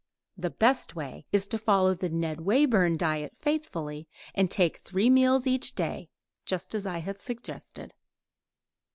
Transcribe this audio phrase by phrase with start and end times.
[0.35, 5.45] The best way is to follow the Ned Wayburn diet faithfully, and take three meals
[5.45, 6.09] each day,
[6.43, 7.93] just as I have suggested.